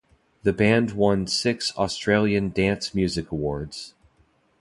[0.41, 3.93] The band won six Australian Dance Music Awards.